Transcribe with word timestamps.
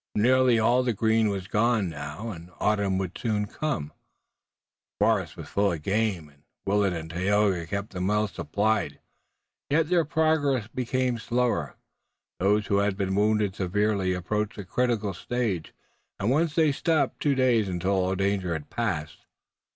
Nearly 0.15 0.57
all 0.57 0.81
the 0.81 0.93
green 0.93 1.29
was 1.29 1.47
gone 1.47 1.87
now, 1.87 2.31
and 2.31 2.49
autumn 2.59 2.97
would 2.97 3.15
soon 3.15 3.45
come. 3.45 3.93
The 4.99 5.05
forest 5.05 5.37
was 5.37 5.47
full 5.47 5.71
of 5.71 5.83
game, 5.83 6.27
and 6.27 6.41
Willet 6.65 6.91
and 6.93 7.07
Tayoga 7.11 7.67
kept 7.67 7.91
them 7.91 8.07
well 8.07 8.27
supplied, 8.27 8.99
yet 9.69 9.89
their 9.89 10.03
progress 10.03 10.67
became 10.67 11.19
slower. 11.19 11.75
Those 12.39 12.65
who 12.65 12.77
had 12.79 12.97
been 12.97 13.13
wounded 13.13 13.53
severely 13.55 14.13
approached 14.13 14.55
the 14.55 14.65
critical 14.65 15.13
stage, 15.13 15.71
and 16.19 16.31
once 16.31 16.55
they 16.55 16.71
stopped 16.71 17.19
two 17.19 17.35
days 17.35 17.69
until 17.69 17.91
all 17.91 18.15
danger 18.15 18.53
had 18.53 18.71
passed. 18.71 19.27